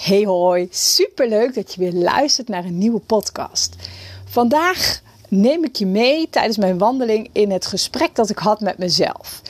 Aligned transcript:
Hey 0.00 0.24
hoi, 0.24 0.68
superleuk 0.70 1.54
dat 1.54 1.74
je 1.74 1.80
weer 1.80 1.92
luistert 1.92 2.48
naar 2.48 2.64
een 2.64 2.78
nieuwe 2.78 3.00
podcast. 3.00 3.76
Vandaag 4.24 5.00
neem 5.28 5.64
ik 5.64 5.76
je 5.76 5.86
mee 5.86 6.28
tijdens 6.30 6.56
mijn 6.56 6.78
wandeling 6.78 7.28
in 7.32 7.50
het 7.50 7.66
gesprek 7.66 8.14
dat 8.14 8.30
ik 8.30 8.38
had 8.38 8.60
met 8.60 8.78
mezelf. 8.78 9.42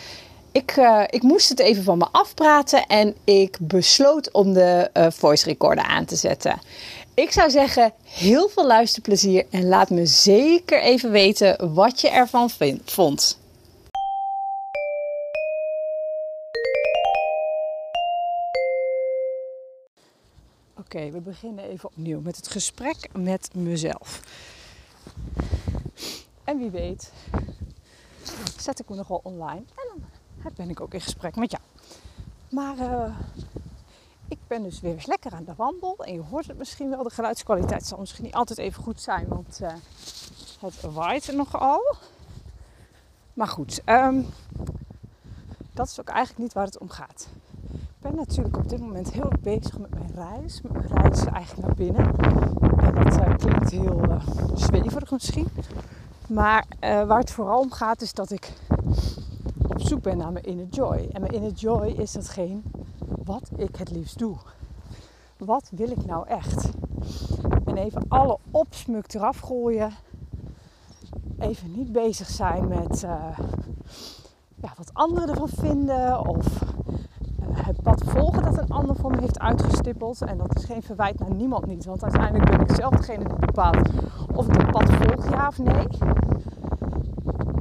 Ik, 0.52 0.77
uh, 0.77 1.02
ik 1.07 1.23
moest 1.23 1.48
het 1.48 1.59
even 1.59 1.82
van 1.82 1.98
me 1.98 2.07
afpraten 2.12 2.86
en 2.86 3.14
ik 3.25 3.57
besloot 3.61 4.30
om 4.30 4.52
de 4.52 4.91
uh, 4.95 5.07
voice 5.11 5.45
recorder 5.45 5.84
aan 5.84 6.05
te 6.05 6.16
zetten. 6.16 6.61
Ik 7.14 7.32
zou 7.32 7.51
zeggen, 7.51 7.93
heel 8.05 8.48
veel 8.48 8.67
luisterplezier 8.67 9.46
en 9.51 9.69
laat 9.69 9.91
me 9.91 10.07
zeker 10.07 10.80
even 10.82 11.11
weten 11.11 11.75
wat 11.75 12.01
je 12.01 12.09
ervan 12.09 12.51
vond. 12.85 13.39
Oké, 20.93 21.11
we 21.11 21.21
beginnen 21.21 21.65
even 21.65 21.89
opnieuw 21.89 22.21
met 22.21 22.37
het 22.37 22.49
gesprek 22.49 23.09
met 23.12 23.55
mezelf. 23.55 24.21
En 26.45 26.59
wie 26.59 26.71
weet, 26.71 27.13
zet 28.59 28.79
ik 28.79 28.89
me 28.89 28.97
nog 28.97 29.09
wel 29.09 29.21
online 29.23 29.63
en 29.75 30.09
dan 30.43 30.53
ben 30.57 30.71
ik 30.71 30.80
ook 30.80 30.95
in 30.95 31.01
gesprek 31.01 31.37
met 31.37 31.51
jou. 31.51 31.63
Maar 32.49 32.77
uh, 32.79 33.19
ik 34.29 34.39
ben 34.47 34.63
dus 34.63 34.80
weer 34.80 34.93
eens 34.93 35.07
lekker 35.07 35.33
aan 35.33 35.45
de 35.45 35.55
wandel. 35.55 35.97
En 36.05 36.15
je 36.15 36.21
hoort 36.21 36.47
het 36.47 36.59
misschien 36.59 36.91
wel, 36.91 37.02
de 37.02 37.11
geluidskwaliteit 37.11 37.87
zal 37.87 37.99
misschien 37.99 38.25
niet 38.25 38.35
altijd 38.35 38.59
even 38.59 38.83
goed 38.83 39.01
zijn, 39.01 39.29
want 39.29 39.59
uh, 39.63 39.73
het 40.61 40.80
waait 40.80 41.33
nogal. 41.33 41.97
Maar 43.35 43.49
goed, 43.49 43.83
um, 43.87 44.27
dat 45.75 45.87
is 45.87 46.01
ook 46.01 46.09
eigenlijk 46.09 46.38
niet 46.38 46.52
waar 46.52 46.66
het 46.66 46.79
om 46.79 46.88
gaat. 46.88 47.29
Ben 48.11 48.19
natuurlijk 48.19 48.57
op 48.57 48.69
dit 48.69 48.80
moment 48.80 49.13
heel 49.13 49.33
bezig 49.41 49.79
met 49.79 49.95
mijn 49.95 50.11
reis. 50.15 50.63
Met 50.63 50.73
mijn 50.73 50.87
reis 50.87 51.25
eigenlijk 51.25 51.66
naar 51.66 51.77
binnen. 51.77 52.16
En 52.79 52.95
dat 53.05 53.16
uh, 53.16 53.37
klinkt 53.37 53.71
heel 53.71 54.01
uh, 54.09 54.27
zweverig 54.55 55.11
misschien. 55.11 55.47
Maar 56.29 56.66
uh, 56.71 57.07
waar 57.07 57.19
het 57.19 57.31
vooral 57.31 57.61
om 57.61 57.71
gaat 57.71 58.01
is 58.01 58.15
dat 58.15 58.31
ik 58.31 58.53
op 59.69 59.81
zoek 59.81 60.03
ben 60.03 60.16
naar 60.16 60.33
mijn 60.33 60.45
inner 60.45 60.66
joy. 60.66 61.09
En 61.13 61.21
mijn 61.21 61.33
inner 61.33 61.53
joy 61.53 61.87
is 61.87 62.13
datgene 62.13 62.61
wat 63.25 63.51
ik 63.57 63.77
het 63.77 63.91
liefst 63.91 64.19
doe. 64.19 64.37
Wat 65.37 65.71
wil 65.75 65.91
ik 65.91 66.06
nou 66.06 66.28
echt? 66.28 66.71
En 67.65 67.77
even 67.77 68.05
alle 68.09 68.38
opsmuk 68.50 69.15
eraf 69.15 69.38
gooien. 69.38 69.93
Even 71.38 71.72
niet 71.77 71.93
bezig 71.93 72.28
zijn 72.28 72.69
met 72.69 73.00
ja, 74.61 74.72
wat 74.77 74.91
anderen 74.93 75.28
ervan 75.28 75.49
vinden. 75.49 76.28
Of 76.28 76.69
het 78.21 78.28
pad 78.28 78.43
volgen 78.43 78.54
dat 78.54 78.62
een 78.62 78.76
ander 78.76 78.97
voor 78.97 79.10
me 79.10 79.21
heeft 79.21 79.38
uitgestippeld. 79.38 80.22
En 80.22 80.38
dat 80.38 80.56
is 80.56 80.65
geen 80.65 80.82
verwijt 80.82 81.19
naar 81.19 81.34
niemand 81.34 81.66
niet. 81.66 81.84
Want 81.84 82.03
uiteindelijk 82.03 82.50
ben 82.50 82.60
ik 82.60 82.75
zelf 82.75 82.94
degene 82.94 83.25
die 83.25 83.47
bepaalt 83.47 83.88
of 84.34 84.49
ik 84.49 84.56
het 84.56 84.71
pad 84.71 84.91
volg, 84.91 85.31
ja 85.31 85.49
of 85.49 85.59
nee. 85.59 85.87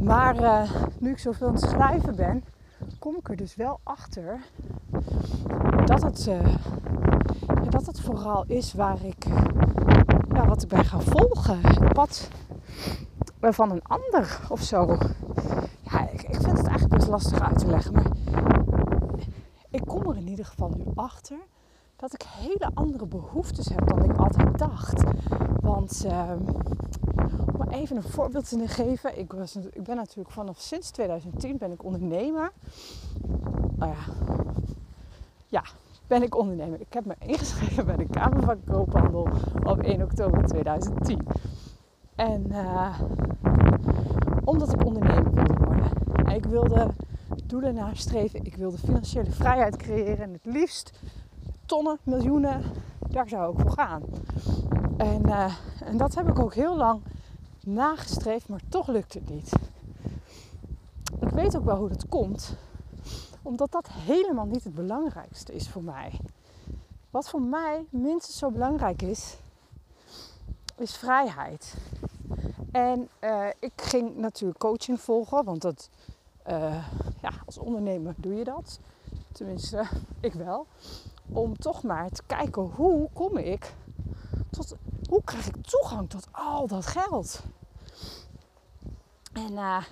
Maar 0.03 0.41
uh, 0.41 0.71
nu 0.99 1.11
ik 1.11 1.19
zoveel 1.19 1.47
aan 1.47 1.53
het 1.53 1.61
schrijven 1.61 2.15
ben, 2.15 2.43
kom 2.99 3.15
ik 3.15 3.30
er 3.30 3.35
dus 3.35 3.55
wel 3.55 3.80
achter 3.83 4.39
dat 5.85 6.02
het, 6.02 6.23
ja, 6.23 7.69
dat 7.69 7.85
het 7.85 8.02
vooral 8.02 8.43
is 8.47 8.73
waar 8.73 9.05
ik, 9.05 9.25
ja, 10.33 10.47
wat 10.47 10.63
ik 10.63 10.69
ben 10.69 10.85
gaan 10.85 11.02
volgen. 11.02 11.59
Het 11.61 11.93
pad 11.93 12.30
van 13.41 13.71
een 13.71 13.83
ander 13.83 14.39
of 14.49 14.61
zo. 14.61 14.97
Ja, 15.81 16.09
ik, 16.09 16.21
ik 16.21 16.41
vind 16.41 16.57
het 16.57 16.67
eigenlijk 16.67 16.95
best 16.95 17.07
lastig 17.07 17.41
uit 17.41 17.57
te 17.57 17.67
leggen. 17.67 17.93
Maar 17.93 18.11
ik 19.69 19.81
kom 19.85 20.09
er 20.09 20.17
in 20.17 20.23
ieder 20.39 20.77
nu 20.77 20.83
achter 20.95 21.37
dat 21.95 22.13
ik 22.13 22.21
hele 22.21 22.71
andere 22.73 23.05
behoeftes 23.05 23.69
heb 23.69 23.87
dan 23.87 24.03
ik 24.03 24.17
altijd 24.17 24.58
dacht. 24.58 25.03
Want 25.61 26.05
uh, 26.05 26.31
om 27.59 27.69
even 27.69 27.95
een 27.95 28.03
voorbeeld 28.03 28.49
te 28.49 28.67
geven. 28.67 29.19
Ik, 29.19 29.31
was, 29.31 29.55
ik 29.55 29.83
ben 29.83 29.95
natuurlijk 29.95 30.31
vanaf 30.31 30.59
sinds 30.59 30.89
2010 30.89 31.58
ben 31.58 31.71
ik 31.71 31.83
ondernemer. 31.83 32.52
Nou 33.75 33.91
ja, 33.91 34.14
ja, 35.47 35.64
ben 36.08 36.23
ik 36.23 36.37
ondernemer. 36.37 36.80
Ik 36.80 36.93
heb 36.93 37.05
me 37.05 37.15
ingeschreven 37.19 37.85
bij 37.85 37.95
de 37.95 38.08
Kamer 38.08 38.43
van 38.43 38.64
Koophandel 38.65 39.27
op 39.64 39.80
1 39.80 40.02
oktober 40.02 40.45
2010. 40.45 41.27
En 42.15 42.45
uh, 42.52 42.99
omdat 44.43 44.73
ik 44.73 44.85
ondernemer 44.85 45.33
wilde 45.33 45.53
worden. 45.53 45.91
En 46.25 46.35
ik 46.35 46.45
wilde 46.45 46.87
doelen 47.49 47.73
nastreven. 47.73 48.45
Ik 48.45 48.55
wilde 48.55 48.77
financiële 48.77 49.32
vrijheid 49.32 49.77
creëren. 49.77 50.20
En 50.20 50.33
het 50.33 50.45
liefst 50.45 50.92
tonnen, 51.65 51.98
miljoenen. 52.04 52.64
Daar 53.10 53.30
zou 53.30 53.54
ik 53.54 53.60
voor 53.60 53.71
gaan. 53.71 54.04
En, 54.98 55.27
uh, 55.27 55.54
en 55.83 55.98
dat 55.98 56.15
heb 56.15 56.27
ik 56.27 56.39
ook 56.39 56.54
heel 56.54 56.76
lang 56.77 57.02
nagestreefd, 57.64 58.48
maar 58.49 58.61
toch 58.70 58.88
lukt 58.88 59.14
het 59.14 59.30
niet. 59.30 59.52
Ik 61.20 61.30
weet 61.30 61.58
ook 61.58 61.65
wel 61.65 61.77
hoe 61.77 61.89
dat 61.89 62.08
komt, 62.08 62.55
omdat 63.42 63.71
dat 63.71 63.89
helemaal 63.92 64.45
niet 64.45 64.64
het 64.64 64.76
belangrijkste 64.76 65.54
is 65.54 65.70
voor 65.70 65.83
mij. 65.83 66.20
Wat 67.09 67.30
voor 67.30 67.42
mij 67.42 67.86
minstens 67.89 68.38
zo 68.38 68.52
belangrijk 68.52 69.02
is, 69.02 69.38
is 70.77 70.95
vrijheid. 70.95 71.76
En 72.71 73.09
uh, 73.23 73.48
ik 73.59 73.71
ging 73.76 74.15
natuurlijk 74.15 74.59
coaching 74.59 74.99
volgen, 74.99 75.43
want 75.43 75.61
dat, 75.61 75.89
uh, 76.49 76.86
ja, 77.21 77.32
als 77.45 77.58
ondernemer 77.58 78.14
doe 78.17 78.33
je 78.36 78.43
dat. 78.43 78.80
Tenminste, 79.32 79.87
ik 80.20 80.33
wel. 80.33 80.67
Om 81.33 81.58
toch 81.58 81.83
maar 81.83 82.10
te 82.10 82.23
kijken 82.26 82.61
hoe 82.61 83.10
kom 83.14 83.37
ik 83.37 83.73
tot, 84.49 84.76
hoe 85.09 85.23
krijg 85.23 85.48
ik 85.48 85.65
toegang 85.65 86.09
tot 86.09 86.27
al 86.32 86.67
dat 86.67 86.86
geld? 86.86 87.43
En 89.33 89.52
uh, 89.52 89.83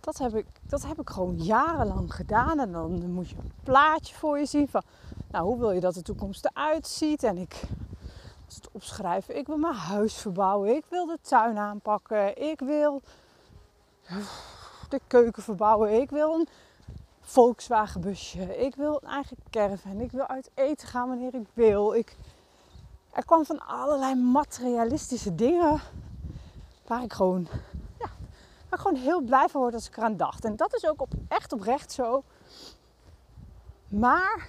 dat, 0.00 0.18
heb 0.18 0.34
ik, 0.34 0.46
dat 0.62 0.86
heb 0.86 1.00
ik 1.00 1.10
gewoon 1.10 1.36
jarenlang 1.36 2.14
gedaan. 2.14 2.60
En 2.60 2.72
dan 2.72 3.10
moet 3.12 3.28
je 3.28 3.36
een 3.36 3.52
plaatje 3.62 4.14
voor 4.14 4.38
je 4.38 4.46
zien 4.46 4.68
van, 4.68 4.82
nou, 5.30 5.44
hoe 5.44 5.58
wil 5.58 5.70
je 5.70 5.80
dat 5.80 5.94
de 5.94 6.02
toekomst 6.02 6.44
eruit 6.44 6.86
ziet? 6.86 7.22
En 7.22 7.38
ik 7.38 7.62
was 8.44 8.54
het 8.54 8.68
opschrijven. 8.72 9.36
Ik 9.36 9.46
wil 9.46 9.56
mijn 9.56 9.74
huis 9.74 10.14
verbouwen. 10.14 10.76
Ik 10.76 10.84
wil 10.88 11.06
de 11.06 11.18
tuin 11.22 11.58
aanpakken. 11.58 12.42
Ik 12.50 12.60
wil 12.60 13.02
de 14.94 15.00
keuken 15.06 15.42
verbouwen. 15.42 16.00
Ik 16.00 16.10
wil 16.10 16.34
een 16.34 16.48
Volkswagen 17.20 18.00
busje. 18.00 18.58
Ik 18.58 18.74
wil 18.74 19.00
een 19.02 19.08
eigen 19.08 19.36
caravan. 19.50 20.00
Ik 20.00 20.10
wil 20.10 20.26
uit 20.26 20.50
eten 20.54 20.88
gaan 20.88 21.08
wanneer 21.08 21.34
ik 21.34 21.46
wil. 21.52 21.94
Ik, 21.94 22.16
er 23.12 23.24
kwam 23.24 23.44
van 23.44 23.66
allerlei 23.66 24.14
materialistische 24.14 25.34
dingen 25.34 25.80
waar 26.86 27.02
ik 27.02 27.12
gewoon, 27.12 27.48
ja, 27.98 28.06
waar 28.68 28.78
ik 28.78 28.86
gewoon 28.86 29.02
heel 29.02 29.20
blij 29.20 29.48
van 29.48 29.60
word 29.60 29.74
als 29.74 29.86
ik 29.86 29.96
eraan 29.96 30.16
dacht. 30.16 30.44
En 30.44 30.56
dat 30.56 30.74
is 30.74 30.86
ook 30.86 31.00
op, 31.00 31.12
echt 31.28 31.52
oprecht 31.52 31.92
zo. 31.92 32.22
Maar 33.88 34.48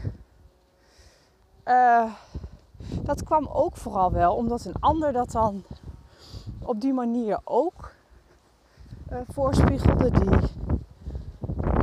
uh, 1.66 2.14
dat 3.02 3.24
kwam 3.24 3.48
ook 3.48 3.78
vooral 3.78 4.12
wel 4.12 4.36
omdat 4.36 4.66
een 4.66 4.80
ander 4.80 5.14
dat 5.14 5.32
dan 5.32 5.64
op 6.60 6.82
die 6.82 6.94
manier 6.94 7.40
ook 7.44 7.95
voorspiegelde. 9.28 10.12
Die, 10.12 10.30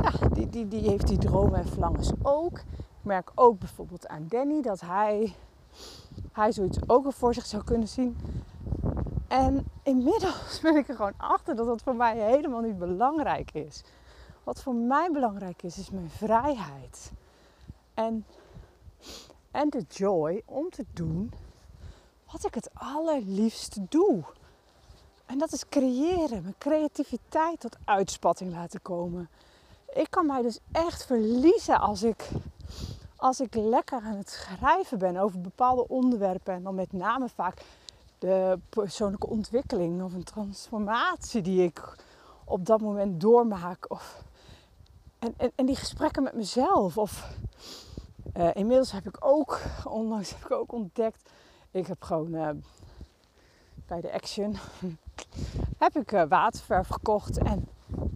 ja, 0.01 0.27
die, 0.33 0.49
die, 0.49 0.67
die 0.67 0.89
heeft 0.89 1.07
die 1.07 1.17
dromen 1.17 1.59
en 1.59 1.67
verlangens 1.67 2.11
ook. 2.21 2.57
Ik 2.57 3.09
merk 3.09 3.31
ook 3.35 3.59
bijvoorbeeld 3.59 4.07
aan 4.07 4.25
Danny 4.27 4.61
dat 4.61 4.81
hij, 4.81 5.35
hij 6.31 6.51
zoiets 6.51 6.77
ook 6.87 7.13
voor 7.13 7.33
zich 7.33 7.45
zou 7.45 7.63
kunnen 7.63 7.87
zien. 7.87 8.17
En 9.27 9.65
inmiddels 9.83 10.59
ben 10.61 10.75
ik 10.75 10.87
er 10.87 10.95
gewoon 10.95 11.13
achter 11.17 11.55
dat 11.55 11.65
dat 11.65 11.81
voor 11.81 11.95
mij 11.95 12.17
helemaal 12.17 12.61
niet 12.61 12.77
belangrijk 12.77 13.51
is. 13.53 13.83
Wat 14.43 14.61
voor 14.61 14.75
mij 14.75 15.09
belangrijk 15.11 15.63
is, 15.63 15.77
is 15.77 15.89
mijn 15.89 16.09
vrijheid. 16.09 17.11
En, 17.93 18.25
en 19.51 19.69
de 19.69 19.83
joy 19.89 20.41
om 20.45 20.69
te 20.69 20.85
doen 20.93 21.31
wat 22.31 22.45
ik 22.45 22.55
het 22.55 22.69
allerliefst 22.73 23.77
doe. 23.89 24.23
En 25.33 25.39
dat 25.39 25.53
is 25.53 25.69
creëren, 25.69 26.41
mijn 26.41 26.55
creativiteit 26.57 27.59
tot 27.59 27.77
uitspatting 27.85 28.51
laten 28.51 28.81
komen. 28.81 29.29
Ik 29.93 30.07
kan 30.09 30.25
mij 30.25 30.41
dus 30.41 30.59
echt 30.71 31.05
verliezen 31.05 31.79
als 31.79 32.03
ik, 32.03 32.29
als 33.15 33.39
ik 33.39 33.55
lekker 33.55 34.01
aan 34.01 34.15
het 34.15 34.29
schrijven 34.29 34.97
ben 34.97 35.17
over 35.17 35.41
bepaalde 35.41 35.87
onderwerpen. 35.87 36.53
En 36.53 36.63
dan 36.63 36.75
met 36.75 36.91
name 36.91 37.29
vaak 37.29 37.61
de 38.19 38.59
persoonlijke 38.69 39.27
ontwikkeling 39.27 40.03
of 40.03 40.13
een 40.13 40.23
transformatie 40.23 41.41
die 41.41 41.63
ik 41.63 41.95
op 42.43 42.65
dat 42.65 42.81
moment 42.81 43.21
doormaak. 43.21 43.85
Of, 43.91 44.23
en, 45.19 45.51
en, 45.55 45.65
die 45.65 45.75
gesprekken 45.75 46.23
met 46.23 46.33
mezelf. 46.33 46.97
Of 46.97 47.35
uh, 48.37 48.49
inmiddels 48.53 48.91
heb 48.91 49.07
ik 49.07 49.17
ook, 49.19 49.61
onlangs 49.83 50.29
heb 50.29 50.45
ik 50.45 50.51
ook 50.51 50.71
ontdekt, 50.71 51.29
ik 51.71 51.87
heb 51.87 52.03
gewoon 52.03 52.33
uh, 52.33 52.49
bij 53.87 54.01
de 54.01 54.13
Action 54.13 54.57
heb 55.77 55.95
ik 55.95 56.11
uh, 56.11 56.23
waterverf 56.29 56.87
gekocht 56.87 57.37
en 57.37 57.67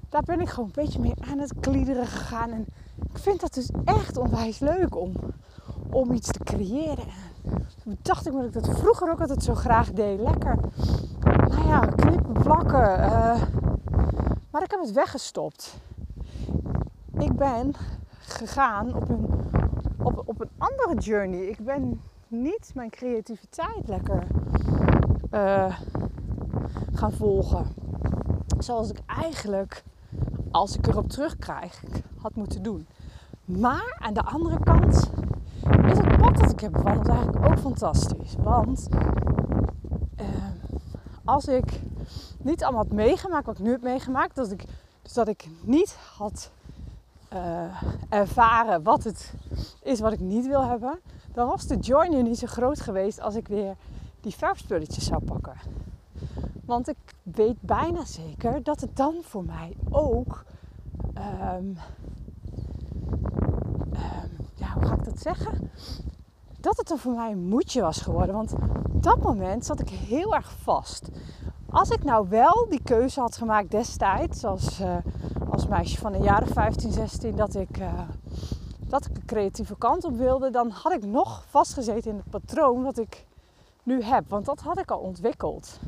daar 0.10 0.24
ben 0.24 0.40
ik 0.40 0.50
gewoon 0.50 0.66
een 0.66 0.84
beetje 0.84 1.00
mee 1.00 1.14
aan 1.30 1.40
het 1.40 1.54
kliederen 1.60 2.08
gegaan. 2.08 2.52
En 2.52 2.66
ik 3.14 3.18
vind 3.18 3.42
dat 3.42 3.54
dus 3.54 3.70
echt 3.86 4.18
onwijs 4.18 4.60
leuk 4.60 4.96
om, 4.96 5.14
om 5.92 6.12
iets 6.12 6.32
te 6.32 6.40
creëren. 6.44 7.06
Toen 7.84 7.98
dacht 8.02 8.28
ik 8.28 8.34
dat 8.34 8.44
ik 8.46 8.54
dat 8.54 8.80
vroeger 8.80 9.12
ook 9.12 9.22
altijd 9.22 9.44
zo 9.44 9.56
graag 9.56 9.92
deed. 9.92 10.20
Lekker, 10.20 10.56
nou 11.48 11.68
ja, 11.68 11.80
knippen, 11.80 12.42
plakken. 12.42 13.00
Uh, 13.00 13.42
maar 14.52 14.64
ik 14.64 14.72
heb 14.72 14.80
het 14.80 14.92
weggestopt. 14.92 15.78
Ik 17.18 17.36
ben 17.36 17.74
gegaan 18.20 18.96
op 18.96 19.10
een, 19.10 19.26
op, 20.04 20.24
op 20.26 20.42
een 20.42 20.50
andere 20.58 21.00
journey. 21.00 21.40
Ik 21.40 21.66
ben 21.66 22.02
niet 22.28 22.72
mijn 22.74 22.90
creativiteit 22.90 23.88
lekker 23.88 24.24
uh, 25.32 25.80
gaan 26.98 27.12
volgen. 27.12 27.68
Zoals 28.60 28.90
ik 28.90 29.00
eigenlijk, 29.06 29.84
als 30.52 30.78
ik 30.78 30.88
erop 30.88 31.10
terugkrijg, 31.10 31.84
had 32.18 32.36
moeten 32.36 32.64
doen. 32.64 32.88
Maar 33.46 33.98
aan 34.00 34.14
de 34.14 34.24
andere 34.24 34.60
kant 34.60 35.10
is 35.86 35.98
het 35.98 36.18
pad 36.18 36.38
dat 36.38 36.52
ik 36.52 36.60
heb 36.60 36.72
bewandeld 36.72 37.08
eigenlijk 37.08 37.46
ook 37.46 37.60
fantastisch. 37.60 38.36
Want 38.40 38.88
uh, 40.22 40.26
als 41.24 41.48
ik 41.48 41.82
niet 42.42 42.64
allemaal 42.64 42.84
had 42.84 42.94
meegemaakt 42.94 43.46
wat 43.46 43.58
ik 43.58 43.64
nu 43.64 43.72
heb 43.72 43.82
meegemaakt, 43.82 44.36
dat 44.36 44.52
ik, 44.52 44.64
dus 45.02 45.14
dat 45.14 45.28
ik 45.28 45.50
niet 45.62 45.98
had 46.18 46.52
uh, 47.34 47.82
ervaren 48.10 48.84
wat 48.84 49.04
het 49.04 49.34
is 49.84 50.00
wat 50.00 50.14
ik 50.14 50.20
niet 50.20 50.48
wil 50.48 50.64
hebben, 50.64 51.00
dan 51.34 51.48
was 51.48 51.68
de 51.68 51.78
joy 51.78 52.08
nu 52.08 52.22
niet 52.22 52.38
zo 52.38 52.48
groot 52.48 52.82
geweest 52.82 53.22
als 53.22 53.36
ik 53.36 53.48
weer 53.48 53.76
die 54.22 54.36
verfspulletjes 54.36 55.06
zou 55.06 55.24
pakken. 55.24 55.58
Want 56.68 56.88
ik 56.88 56.98
weet 57.24 57.62
bijna 57.62 58.06
zeker 58.06 58.64
dat 58.64 58.82
het 58.82 58.96
dan 58.96 59.16
voor 59.22 59.44
mij 59.44 59.78
ook. 59.90 60.46
Um, 61.54 61.78
ja, 64.56 64.74
hoe 64.74 64.86
ga 64.86 64.94
ik 64.94 65.06
dat 65.06 65.20
zeggen? 65.20 65.72
Dat 66.60 66.78
het 66.78 66.88
dan 66.88 66.98
voor 66.98 67.14
mij 67.14 67.32
een 67.32 67.48
moedje 67.48 67.82
was 67.82 68.02
geworden. 68.02 68.36
Want 68.36 68.54
op 68.94 69.04
dat 69.04 69.22
moment 69.22 69.66
zat 69.66 69.80
ik 69.80 69.90
heel 69.90 70.36
erg 70.36 70.52
vast. 70.52 71.10
Als 71.70 71.90
ik 71.90 72.04
nou 72.04 72.30
wel 72.30 72.66
die 72.70 72.84
keuze 72.84 73.20
had 73.20 73.38
gemaakt 73.38 73.72
destijds, 73.72 74.44
als, 74.44 74.82
uh, 74.82 74.98
als 75.50 75.68
meisje 75.68 75.98
van 75.98 76.12
de 76.12 76.18
jaren 76.20 76.48
15, 76.48 76.92
16, 76.92 77.36
dat 77.36 77.56
ik, 77.56 77.80
uh, 77.80 78.02
dat 78.80 79.06
ik 79.06 79.18
een 79.18 79.26
creatieve 79.26 79.78
kant 79.78 80.04
op 80.04 80.18
wilde, 80.18 80.50
dan 80.50 80.70
had 80.70 80.94
ik 80.94 81.06
nog 81.06 81.46
vastgezeten 81.50 82.12
in 82.12 82.18
het 82.18 82.30
patroon 82.30 82.84
wat 82.84 82.98
ik 82.98 83.26
nu 83.84 84.04
heb. 84.04 84.30
Want 84.30 84.46
dat 84.46 84.60
had 84.60 84.80
ik 84.80 84.92
al 84.92 85.00
ontwikkeld. 85.00 85.80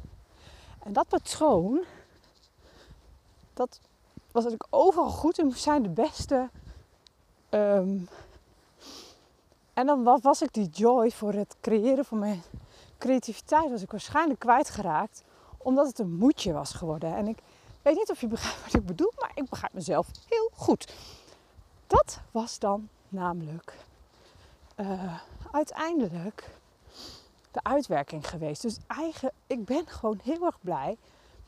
En 0.84 0.94
dat 0.94 1.08
patroon, 1.08 1.84
dat 3.54 3.80
was 4.32 4.44
dat 4.44 4.54
ik 4.54 4.68
overal 4.70 5.10
goed 5.10 5.40
in 5.40 5.46
moest 5.46 5.64
zijn, 5.64 5.84
de 5.84 5.90
beste. 5.90 6.50
Um, 7.50 8.10
en 9.74 9.86
dan 9.86 10.20
was 10.22 10.42
ik 10.42 10.54
die 10.54 10.70
joy 10.70 11.12
voor 11.12 11.34
het 11.34 11.56
creëren 11.62 12.06
van 12.06 12.20
mijn 12.20 12.42
creativiteit, 12.98 13.70
was 13.70 13.82
ik 13.82 13.92
waarschijnlijk 13.92 14.40
kwijtgeraakt, 14.40 15.24
omdat 15.58 15.88
het 15.88 16.00
een 16.00 16.16
moedje 16.16 16.54
was 16.54 16.74
geworden. 16.74 17.16
En 17.16 17.28
ik 17.28 17.38
weet 17.82 17.96
niet 17.96 18.12
of 18.12 18.22
je 18.22 18.28
begrijpt 18.28 18.64
wat 18.64 18.74
ik 18.74 18.86
bedoel, 18.86 19.12
maar 19.20 19.32
ik 19.34 19.50
begrijp 19.50 19.74
mezelf 19.74 20.08
heel 20.28 20.50
goed. 20.54 20.94
Dat 21.88 22.20
was 22.32 22.60
dan 22.60 22.90
namelijk 23.10 23.78
uh, 24.76 25.20
uiteindelijk 25.52 26.50
de 27.52 27.64
uitwerking 27.64 28.30
geweest. 28.30 28.62
Dus 28.62 28.78
eigen, 28.88 29.32
ik 29.48 29.66
ben 29.66 29.88
gewoon 29.88 30.20
heel 30.24 30.46
erg 30.46 30.58
blij 30.62 30.98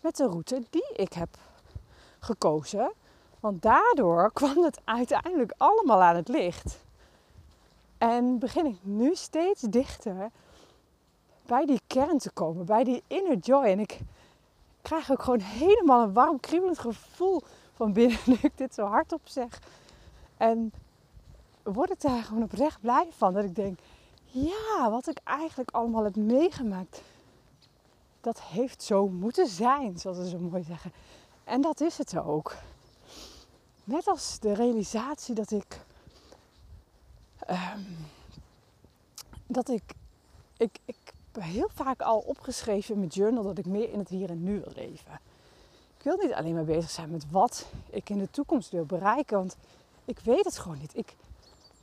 met 0.01 0.15
de 0.15 0.27
route 0.27 0.63
die 0.69 0.93
ik 0.95 1.13
heb 1.13 1.37
gekozen. 2.19 2.91
Want 3.39 3.61
daardoor 3.61 4.31
kwam 4.39 4.63
het 4.63 4.81
uiteindelijk 4.83 5.53
allemaal 5.57 6.01
aan 6.01 6.15
het 6.15 6.27
licht. 6.27 6.83
En 7.97 8.39
begin 8.39 8.65
ik 8.65 8.77
nu 8.81 9.15
steeds 9.15 9.61
dichter 9.61 10.31
bij 11.45 11.65
die 11.65 11.81
kern 11.87 12.17
te 12.17 12.31
komen, 12.31 12.65
bij 12.65 12.83
die 12.83 13.03
inner 13.07 13.37
joy. 13.37 13.63
En 13.63 13.79
ik 13.79 13.99
krijg 14.81 15.11
ook 15.11 15.23
gewoon 15.23 15.39
helemaal 15.39 16.03
een 16.03 16.13
warm, 16.13 16.39
kriebelend 16.39 16.79
gevoel 16.79 17.41
van 17.73 17.93
binnen 17.93 18.17
nu 18.25 18.37
ik 18.41 18.57
dit 18.57 18.73
zo 18.73 18.85
hardop 18.85 19.21
zeg. 19.23 19.61
En 20.37 20.73
word 21.63 21.91
ik 21.91 22.01
daar 22.01 22.23
gewoon 22.23 22.43
oprecht 22.43 22.81
blij 22.81 23.07
van. 23.09 23.33
Dat 23.33 23.43
ik 23.43 23.55
denk, 23.55 23.79
ja, 24.31 24.89
wat 24.89 25.07
ik 25.07 25.17
eigenlijk 25.23 25.71
allemaal 25.71 26.03
heb 26.03 26.15
meegemaakt, 26.15 27.01
dat 28.21 28.41
heeft 28.41 28.83
zo 28.83 29.07
moeten 29.07 29.47
zijn, 29.47 29.99
zoals 29.99 30.17
ze 30.17 30.29
zo 30.29 30.39
mooi 30.39 30.63
zeggen. 30.63 30.93
En 31.43 31.61
dat 31.61 31.81
is 31.81 31.97
het 31.97 32.17
ook. 32.17 32.55
Net 33.83 34.07
als 34.07 34.39
de 34.39 34.53
realisatie 34.53 35.35
dat 35.35 35.51
ik. 35.51 35.81
Um, 37.49 37.97
dat 39.47 39.69
ik, 39.69 39.83
ik. 40.57 40.79
Ik 40.85 40.97
heb 41.31 41.43
heel 41.43 41.69
vaak 41.73 42.01
al 42.01 42.19
opgeschreven 42.19 42.93
in 42.93 42.99
mijn 42.99 43.11
journal 43.11 43.43
dat 43.43 43.57
ik 43.57 43.65
meer 43.65 43.91
in 43.91 43.99
het 43.99 44.09
hier 44.09 44.29
en 44.29 44.43
nu 44.43 44.59
wil 44.59 44.71
leven. 44.75 45.19
Ik 45.97 46.03
wil 46.03 46.17
niet 46.17 46.33
alleen 46.33 46.53
maar 46.53 46.63
bezig 46.63 46.89
zijn 46.89 47.11
met 47.11 47.31
wat 47.31 47.65
ik 47.89 48.09
in 48.09 48.17
de 48.17 48.29
toekomst 48.31 48.71
wil 48.71 48.85
bereiken, 48.85 49.37
want 49.37 49.57
ik 50.05 50.19
weet 50.19 50.45
het 50.45 50.57
gewoon 50.57 50.77
niet. 50.77 50.97
Ik 50.97 51.15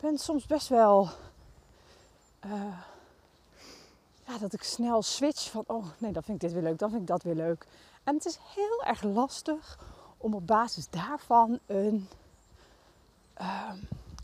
ben 0.01 0.19
soms 0.19 0.47
best 0.47 0.69
wel 0.69 1.09
uh, 2.46 2.79
ja, 4.26 4.38
dat 4.38 4.52
ik 4.52 4.62
snel 4.62 5.02
switch 5.02 5.50
van, 5.50 5.64
oh 5.67 5.85
nee, 5.99 6.12
dan 6.12 6.23
vind 6.23 6.43
ik 6.43 6.49
dit 6.49 6.52
weer 6.52 6.69
leuk, 6.69 6.79
dan 6.79 6.90
vind 6.90 7.02
ik 7.02 7.08
dat 7.08 7.23
weer 7.23 7.35
leuk. 7.35 7.67
En 8.05 8.14
het 8.14 8.26
is 8.26 8.38
heel 8.55 8.85
erg 8.85 9.02
lastig 9.02 9.79
om 10.17 10.35
op 10.35 10.46
basis 10.46 10.90
daarvan 10.90 11.58
een, 11.67 12.08
uh, 13.40 13.73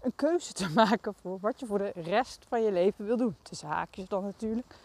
een 0.02 0.12
keuze 0.14 0.52
te 0.52 0.68
maken 0.84 1.14
voor 1.14 1.38
wat 1.40 1.60
je 1.60 1.66
voor 1.66 1.78
de 1.78 1.92
rest 1.94 2.44
van 2.48 2.62
je 2.62 2.72
leven 2.72 3.04
wil 3.06 3.16
doen. 3.16 3.36
Tussen 3.42 3.68
haakjes 3.68 4.08
dan 4.08 4.24
natuurlijk. 4.24 4.76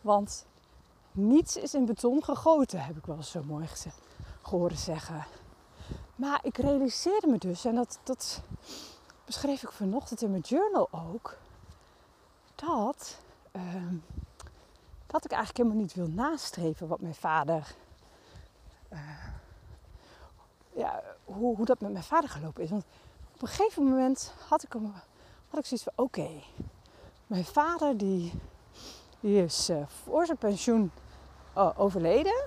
Want 0.00 0.46
niets 1.12 1.56
is 1.56 1.74
in 1.74 1.84
beton 1.84 2.24
gegoten, 2.24 2.84
heb 2.84 2.96
ik 2.96 3.06
wel 3.06 3.22
zo 3.22 3.42
mooi 3.42 3.66
gehoord 4.42 4.78
zeggen. 4.78 5.24
Maar 6.16 6.40
ik 6.42 6.56
realiseerde 6.56 7.26
me 7.26 7.38
dus, 7.38 7.64
en 7.64 7.74
dat, 7.74 7.98
dat 8.02 8.40
beschreef 9.24 9.62
ik 9.62 9.72
vanochtend 9.72 10.22
in 10.22 10.30
mijn 10.30 10.42
journal 10.42 10.88
ook 10.90 11.36
dat, 12.66 13.18
uh, 13.52 13.92
dat 15.06 15.24
ik 15.24 15.30
eigenlijk 15.30 15.56
helemaal 15.56 15.82
niet 15.82 15.94
wil 15.94 16.08
nastreven 16.08 16.88
wat 16.88 17.00
mijn 17.00 17.14
vader. 17.14 17.74
Uh, 18.92 18.98
ja, 20.72 21.02
hoe, 21.24 21.56
hoe 21.56 21.66
dat 21.66 21.80
met 21.80 21.92
mijn 21.92 22.04
vader 22.04 22.30
gelopen 22.30 22.62
is. 22.62 22.70
Want 22.70 22.84
op 23.34 23.42
een 23.42 23.48
gegeven 23.48 23.84
moment 23.84 24.34
had 24.48 24.62
ik, 24.62 24.72
hem, 24.72 24.92
had 25.48 25.58
ik 25.58 25.66
zoiets 25.66 25.82
van: 25.82 26.04
oké, 26.04 26.28
mijn 27.26 27.44
vader 27.44 27.96
die, 27.96 28.32
die 29.20 29.44
is 29.44 29.70
uh, 29.70 29.86
voor 29.86 30.26
zijn 30.26 30.38
pensioen 30.38 30.90
uh, 31.56 31.70
overleden. 31.76 32.44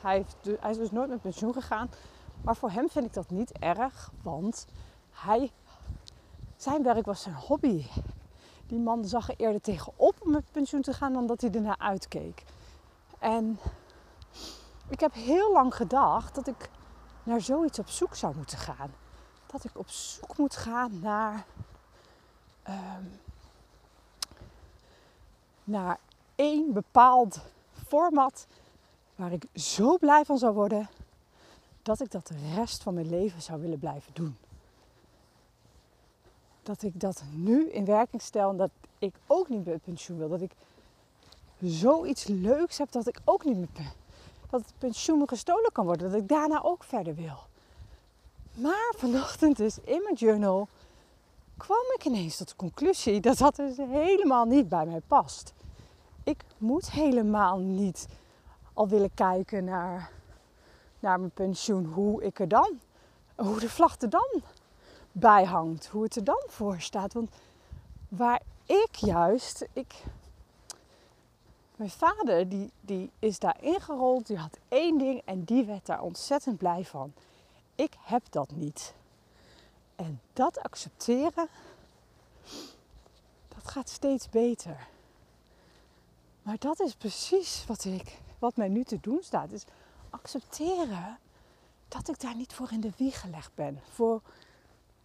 Hij, 0.00 0.16
heeft, 0.16 0.60
hij 0.60 0.70
is 0.70 0.76
dus 0.76 0.90
nooit 0.90 1.08
met 1.08 1.20
pensioen 1.20 1.52
gegaan. 1.52 1.90
Maar 2.42 2.56
voor 2.56 2.70
hem 2.70 2.88
vind 2.90 3.06
ik 3.06 3.12
dat 3.12 3.30
niet 3.30 3.52
erg, 3.52 4.10
want 4.22 4.66
hij, 5.10 5.52
zijn 6.56 6.82
werk 6.82 7.06
was 7.06 7.22
zijn 7.22 7.34
hobby 7.34 7.86
die 8.68 8.78
man 8.78 9.04
zag 9.04 9.28
er 9.28 9.34
eerder 9.36 9.60
tegenop 9.60 10.14
om 10.18 10.30
met 10.30 10.52
pensioen 10.52 10.82
te 10.82 10.92
gaan 10.92 11.12
dan 11.12 11.26
dat 11.26 11.40
hij 11.40 11.50
ernaar 11.50 11.78
uitkeek. 11.78 12.44
En 13.18 13.58
ik 14.88 15.00
heb 15.00 15.14
heel 15.14 15.52
lang 15.52 15.74
gedacht 15.74 16.34
dat 16.34 16.46
ik 16.46 16.70
naar 17.22 17.40
zoiets 17.40 17.78
op 17.78 17.88
zoek 17.88 18.14
zou 18.14 18.36
moeten 18.36 18.58
gaan. 18.58 18.94
Dat 19.46 19.64
ik 19.64 19.78
op 19.78 19.88
zoek 19.88 20.36
moet 20.36 20.56
gaan 20.56 21.00
naar, 21.00 21.46
um, 22.68 23.20
naar 25.64 25.98
één 26.34 26.72
bepaald 26.72 27.40
format 27.86 28.46
waar 29.16 29.32
ik 29.32 29.44
zo 29.54 29.98
blij 29.98 30.24
van 30.24 30.38
zou 30.38 30.54
worden 30.54 30.88
dat 31.82 32.00
ik 32.00 32.10
dat 32.10 32.26
de 32.26 32.54
rest 32.54 32.82
van 32.82 32.94
mijn 32.94 33.08
leven 33.08 33.42
zou 33.42 33.60
willen 33.60 33.78
blijven 33.78 34.14
doen 34.14 34.36
dat 36.68 36.82
ik 36.82 37.00
dat 37.00 37.22
nu 37.32 37.70
in 37.70 37.84
werking 37.84 38.22
stel 38.22 38.50
en 38.50 38.56
dat 38.56 38.70
ik 38.98 39.14
ook 39.26 39.48
niet 39.48 39.64
met 39.64 39.82
pensioen 39.82 40.18
wil. 40.18 40.28
Dat 40.28 40.40
ik 40.40 40.52
zoiets 41.60 42.26
leuks 42.26 42.78
heb 42.78 42.92
dat 42.92 43.06
ik 43.06 43.20
ook 43.24 43.44
niet 43.44 43.58
met 43.58 43.68
dat 44.50 44.60
het 44.60 44.72
pensioen 44.78 45.18
me 45.18 45.28
gestolen 45.28 45.72
kan 45.72 45.84
worden. 45.84 46.10
Dat 46.10 46.20
ik 46.20 46.28
daarna 46.28 46.62
ook 46.62 46.84
verder 46.84 47.14
wil. 47.14 47.38
Maar 48.54 48.94
vanochtend 48.96 49.56
dus 49.56 49.78
in 49.84 50.02
mijn 50.02 50.14
journal 50.14 50.68
kwam 51.56 51.84
ik 51.96 52.04
ineens 52.04 52.36
tot 52.36 52.48
de 52.48 52.56
conclusie 52.56 53.20
dat 53.20 53.38
dat 53.38 53.56
dus 53.56 53.76
helemaal 53.76 54.44
niet 54.44 54.68
bij 54.68 54.86
mij 54.86 55.00
past. 55.06 55.52
Ik 56.24 56.44
moet 56.58 56.90
helemaal 56.90 57.58
niet 57.58 58.06
al 58.72 58.88
willen 58.88 59.14
kijken 59.14 59.64
naar, 59.64 60.10
naar 61.00 61.18
mijn 61.18 61.30
pensioen, 61.30 61.84
hoe 61.84 62.22
ik 62.22 62.40
er 62.40 62.48
dan, 62.48 62.80
hoe 63.36 63.60
de 63.60 63.70
vlag 63.70 64.00
er 64.00 64.10
dan 64.10 64.42
bij 65.18 65.44
hangt. 65.44 65.86
Hoe 65.86 66.02
het 66.02 66.16
er 66.16 66.24
dan 66.24 66.42
voor 66.46 66.80
staat. 66.80 67.12
Want 67.12 67.30
waar 68.08 68.42
ik 68.64 68.94
juist, 68.94 69.66
ik, 69.72 70.02
mijn 71.76 71.90
vader 71.90 72.48
die, 72.48 72.70
die 72.80 73.10
is 73.18 73.38
daar 73.38 73.56
ingerold, 73.60 74.26
die 74.26 74.36
had 74.36 74.58
één 74.68 74.98
ding 74.98 75.22
en 75.24 75.44
die 75.44 75.64
werd 75.64 75.86
daar 75.86 76.02
ontzettend 76.02 76.58
blij 76.58 76.84
van. 76.84 77.12
Ik 77.74 77.92
heb 77.98 78.22
dat 78.30 78.50
niet. 78.50 78.94
En 79.96 80.20
dat 80.32 80.58
accepteren, 80.62 81.48
dat 83.48 83.70
gaat 83.70 83.88
steeds 83.88 84.28
beter. 84.28 84.86
Maar 86.42 86.58
dat 86.58 86.80
is 86.80 86.94
precies 86.94 87.64
wat, 87.66 87.84
ik, 87.84 88.18
wat 88.38 88.56
mij 88.56 88.68
nu 88.68 88.84
te 88.84 88.98
doen 89.00 89.18
staat. 89.22 89.52
Is 89.52 89.64
accepteren 90.10 91.18
dat 91.88 92.08
ik 92.08 92.20
daar 92.20 92.36
niet 92.36 92.52
voor 92.52 92.72
in 92.72 92.80
de 92.80 92.92
wieg 92.96 93.20
gelegd 93.20 93.50
ben. 93.54 93.80
Voor, 93.92 94.20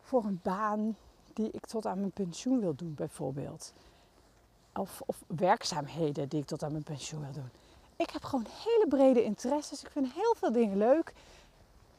voor 0.03 0.23
een 0.23 0.39
baan 0.43 0.97
die 1.33 1.51
ik 1.51 1.65
tot 1.65 1.85
aan 1.85 1.99
mijn 1.99 2.11
pensioen 2.11 2.59
wil 2.59 2.75
doen, 2.75 2.93
bijvoorbeeld. 2.93 3.73
Of, 4.73 5.01
of 5.05 5.23
werkzaamheden 5.27 6.29
die 6.29 6.39
ik 6.39 6.47
tot 6.47 6.63
aan 6.63 6.71
mijn 6.71 6.83
pensioen 6.83 7.21
wil 7.21 7.31
doen. 7.31 7.49
Ik 7.95 8.09
heb 8.09 8.23
gewoon 8.23 8.45
hele 8.63 8.85
brede 8.89 9.23
interesses. 9.23 9.83
Ik 9.83 9.89
vind 9.91 10.13
heel 10.13 10.35
veel 10.37 10.51
dingen 10.51 10.77
leuk. 10.77 11.13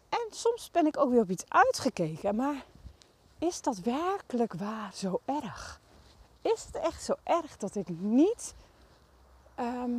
En 0.09 0.27
soms 0.31 0.71
ben 0.71 0.87
ik 0.87 0.99
ook 0.99 1.11
weer 1.11 1.21
op 1.21 1.31
iets 1.31 1.45
uitgekeken. 1.49 2.37
Maar 2.37 2.65
is 3.39 3.63
dat 3.63 3.79
werkelijk 3.79 4.55
waar 4.55 4.91
zo 4.95 5.21
erg? 5.25 5.81
Is 6.41 6.65
het 6.65 6.77
echt 6.77 7.03
zo 7.03 7.15
erg 7.23 7.57
dat 7.57 7.75
ik 7.75 7.89
niet. 7.89 8.55
Ehm, 9.55 9.93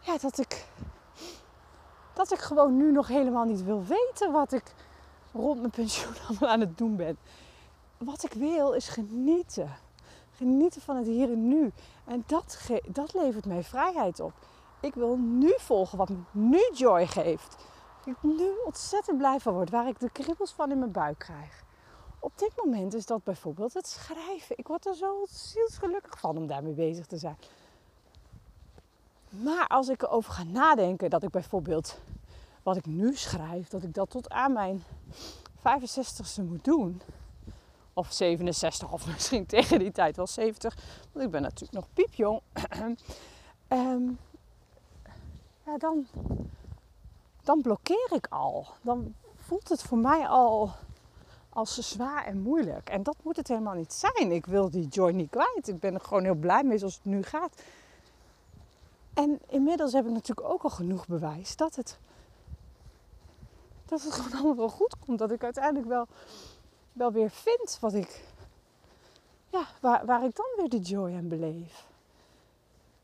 ja, 0.00 0.18
dat 0.18 0.38
ik. 0.38 0.66
Dat 2.12 2.32
ik 2.32 2.38
gewoon 2.38 2.76
nu 2.76 2.92
nog 2.92 3.08
helemaal 3.08 3.44
niet 3.44 3.64
wil 3.64 3.84
weten 3.84 4.32
wat 4.32 4.52
ik 4.52 4.74
rond 5.32 5.58
mijn 5.58 5.70
pensioen 5.70 6.14
allemaal 6.28 6.48
aan 6.48 6.60
het 6.60 6.78
doen 6.78 6.96
ben. 6.96 7.18
Wat 7.98 8.24
ik 8.24 8.32
wil 8.32 8.72
is 8.72 8.88
genieten. 8.88 9.76
Genieten 10.36 10.80
van 10.80 10.96
het 10.96 11.06
hier 11.06 11.30
en 11.30 11.48
nu. 11.48 11.72
En 12.04 12.24
dat, 12.26 12.70
dat 12.86 13.14
levert 13.14 13.46
mij 13.46 13.62
vrijheid 13.62 14.20
op. 14.20 14.32
Ik 14.80 14.94
wil 14.94 15.16
nu 15.16 15.52
volgen 15.56 15.98
wat 15.98 16.08
me 16.08 16.16
nu 16.30 16.70
joy 16.72 17.06
geeft. 17.06 17.56
Ik 18.04 18.16
nu 18.22 18.50
ontzettend 18.64 19.18
blij 19.18 19.40
van 19.40 19.52
word. 19.52 19.70
Waar 19.70 19.88
ik 19.88 20.00
de 20.00 20.10
kribbels 20.10 20.52
van 20.52 20.70
in 20.70 20.78
mijn 20.78 20.92
buik 20.92 21.18
krijg. 21.18 21.64
Op 22.18 22.32
dit 22.38 22.52
moment 22.64 22.94
is 22.94 23.06
dat 23.06 23.24
bijvoorbeeld 23.24 23.74
het 23.74 23.86
schrijven. 23.86 24.58
Ik 24.58 24.68
word 24.68 24.86
er 24.86 24.94
zo 24.94 25.24
zielsgelukkig 25.28 26.18
van 26.18 26.36
om 26.36 26.46
daarmee 26.46 26.72
bezig 26.72 27.06
te 27.06 27.16
zijn. 27.16 27.36
Maar 29.28 29.66
als 29.66 29.88
ik 29.88 30.02
erover 30.02 30.32
ga 30.32 30.42
nadenken 30.42 31.10
dat 31.10 31.22
ik 31.22 31.30
bijvoorbeeld 31.30 31.98
wat 32.62 32.76
ik 32.76 32.86
nu 32.86 33.16
schrijf, 33.16 33.68
dat 33.68 33.82
ik 33.82 33.94
dat 33.94 34.10
tot 34.10 34.30
aan 34.30 34.52
mijn 34.52 34.84
65ste 35.58 36.42
moet 36.42 36.64
doen. 36.64 37.02
Of 37.92 38.12
67, 38.12 38.92
of 38.92 39.06
misschien 39.12 39.46
tegen 39.46 39.78
die 39.78 39.92
tijd 39.92 40.16
wel 40.16 40.26
70. 40.26 40.76
Want 41.12 41.24
ik 41.24 41.30
ben 41.30 41.42
natuurlijk 41.42 41.72
nog 41.72 41.86
piepjong. 41.92 42.40
um, 43.68 44.18
ja, 45.66 45.78
dan, 45.78 46.06
dan 47.42 47.62
blokkeer 47.62 48.08
ik 48.14 48.26
al. 48.30 48.66
Dan 48.82 49.14
voelt 49.36 49.68
het 49.68 49.82
voor 49.82 49.98
mij 49.98 50.28
al 50.28 50.70
als 51.48 51.78
zwaar 51.78 52.24
en 52.24 52.40
moeilijk. 52.40 52.88
En 52.88 53.02
dat 53.02 53.16
moet 53.22 53.36
het 53.36 53.48
helemaal 53.48 53.74
niet 53.74 53.92
zijn. 53.92 54.32
Ik 54.32 54.46
wil 54.46 54.70
die 54.70 54.86
joy 54.86 55.10
niet 55.10 55.30
kwijt. 55.30 55.68
Ik 55.68 55.80
ben 55.80 55.94
er 55.94 56.00
gewoon 56.00 56.24
heel 56.24 56.34
blij 56.34 56.62
mee 56.62 56.78
zoals 56.78 56.94
het 56.94 57.04
nu 57.04 57.22
gaat. 57.22 57.62
En 59.14 59.40
inmiddels 59.48 59.92
heb 59.92 60.06
ik 60.06 60.12
natuurlijk 60.12 60.48
ook 60.48 60.62
al 60.62 60.70
genoeg 60.70 61.06
bewijs 61.06 61.56
dat 61.56 61.76
het, 61.76 61.98
dat 63.90 64.02
het 64.02 64.12
gewoon 64.20 64.32
allemaal 64.32 64.56
wel 64.56 64.68
goed 64.68 64.94
komt. 64.98 65.18
Dat 65.18 65.30
ik 65.30 65.44
uiteindelijk 65.44 65.86
wel, 65.86 66.06
wel 66.92 67.12
weer 67.12 67.30
vind 67.30 67.78
wat 67.80 67.94
ik, 67.94 68.24
ja, 69.48 69.66
waar, 69.80 70.06
waar 70.06 70.24
ik 70.24 70.36
dan 70.36 70.46
weer 70.56 70.68
de 70.68 70.78
joy 70.78 71.14
aan 71.14 71.28
beleef. 71.28 71.88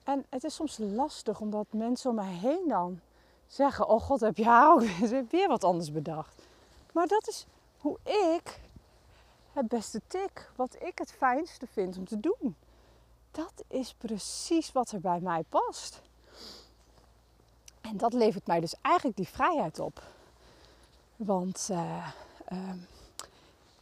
En 0.04 0.24
het 0.28 0.44
is 0.44 0.54
soms 0.54 0.78
lastig 0.78 1.40
omdat 1.40 1.66
mensen 1.70 2.10
om 2.10 2.16
mij 2.16 2.32
heen 2.32 2.68
dan 2.68 3.00
zeggen: 3.46 3.88
Oh 3.88 4.00
god, 4.00 4.20
heb 4.20 4.36
je 4.36 4.44
haar 4.44 4.72
ook 4.72 4.82
weer 5.30 5.48
wat 5.48 5.64
anders 5.64 5.92
bedacht. 5.92 6.42
Maar 6.92 7.06
dat 7.06 7.28
is 7.28 7.46
hoe 7.78 7.98
ik 8.02 8.60
het 9.52 9.68
beste 9.68 10.00
tik, 10.06 10.50
wat 10.56 10.76
ik 10.82 10.98
het 10.98 11.12
fijnste 11.12 11.66
vind 11.66 11.96
om 11.96 12.06
te 12.06 12.20
doen. 12.20 12.56
Dat 13.30 13.64
is 13.68 13.94
precies 13.94 14.72
wat 14.72 14.90
er 14.90 15.00
bij 15.00 15.20
mij 15.20 15.42
past. 15.48 16.02
En 17.80 17.96
dat 17.96 18.12
levert 18.12 18.46
mij 18.46 18.60
dus 18.60 18.74
eigenlijk 18.82 19.16
die 19.16 19.28
vrijheid 19.28 19.78
op. 19.78 20.02
Want 21.16 21.68
uh, 21.70 22.06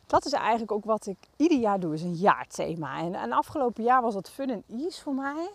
dat 0.07 0.25
is 0.25 0.33
eigenlijk 0.33 0.73
ook 0.73 0.85
wat 0.85 1.07
ik 1.07 1.17
ieder 1.37 1.59
jaar 1.59 1.81
doe, 1.81 1.95
is 1.95 2.03
een 2.03 2.15
jaarthema. 2.15 2.99
En, 2.99 3.15
en 3.15 3.33
afgelopen 3.33 3.85
jaar 3.85 4.03
was 4.03 4.15
dat 4.15 4.31
fun 4.31 4.51
en 4.51 4.65
ease 4.69 5.03
voor 5.03 5.15
mij. 5.15 5.51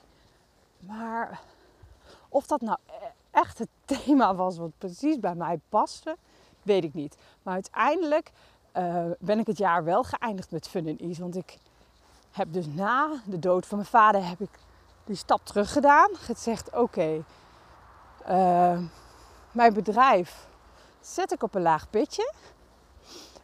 Maar 0.80 1.42
of 2.30 2.48
dat 2.48 2.62
nou 2.62 2.78
e-, 2.86 2.92
echt 3.32 3.58
het 3.58 3.70
thema 4.06 4.36
was 4.36 4.58
wat 4.58 4.72
precies 4.78 5.20
bij 5.20 5.36
mij 5.36 5.60
paste, 5.70 6.18
weet 6.62 6.84
ik 6.84 6.94
niet. 6.94 7.18
Maar 7.44 7.54
uiteindelijk 7.54 8.32
uh, 8.78 9.06
ben 9.20 9.40
ik 9.40 9.48
het 9.48 9.58
jaar 9.58 9.84
wel 9.84 10.04
geëindigd 10.04 10.52
met 10.52 10.68
fun 10.68 10.88
en 10.88 10.98
ease. 10.98 11.22
Want 11.22 11.36
ik 11.36 11.58
heb 12.32 12.54
dus 12.54 12.66
na 12.68 13.10
de 13.26 13.40
dood 13.40 13.66
van 13.66 13.78
mijn 13.78 13.90
vader 13.90 14.28
heb 14.28 14.40
ik 14.40 14.60
die 15.04 15.16
stap 15.16 15.46
terug 15.46 15.72
gedaan. 15.72 16.10
Gezegd, 16.16 16.68
oké, 16.68 16.80
okay, 16.80 17.24
uh, 18.28 18.72
eh, 18.72 18.80
mijn 19.52 19.74
bedrijf 19.74 20.49
zet 21.10 21.32
ik 21.32 21.44
op 21.44 21.56
een 21.56 21.62
laag 21.62 21.90
pitje. 21.90 22.34